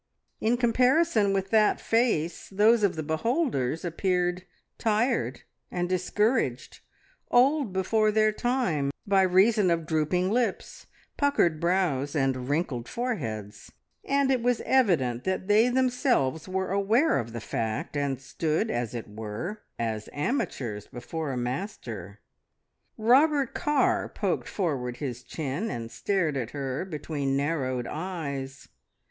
In 0.39 0.57
comparison 0.57 1.31
with 1.31 1.51
that 1.51 1.79
face 1.79 2.49
those 2.49 2.81
of 2.81 2.95
the 2.95 3.03
beholders 3.03 3.85
appeared 3.85 4.45
tired 4.79 5.43
and 5.69 5.87
discouraged, 5.87 6.79
old 7.29 7.71
before 7.71 8.11
their 8.11 8.31
time, 8.31 8.89
by 9.05 9.21
reason 9.21 9.69
of 9.69 9.85
drooping 9.85 10.31
lips, 10.31 10.87
puckered 11.17 11.59
brows, 11.59 12.15
and 12.15 12.49
wrinkled 12.49 12.87
foreheads; 12.89 13.73
and 14.03 14.31
it 14.31 14.41
was 14.41 14.59
evident 14.61 15.23
that 15.25 15.47
they 15.47 15.69
themselves 15.69 16.47
were 16.47 16.71
aware 16.71 17.19
of 17.19 17.31
the 17.31 17.39
fact, 17.39 17.95
and 17.95 18.19
stood, 18.19 18.71
as 18.71 18.95
it 18.95 19.07
were, 19.07 19.61
as 19.77 20.09
amateurs 20.13 20.87
before 20.87 21.31
a 21.31 21.37
master. 21.37 22.21
Robert 22.97 23.53
Carr 23.53 24.09
poked 24.09 24.47
forward 24.47 24.97
his 24.97 25.21
chin, 25.21 25.69
and 25.69 25.91
stared 25.91 26.35
at 26.37 26.49
her 26.49 26.85
between 26.85 27.37
narrowed 27.37 27.85
eyes. 27.85 28.67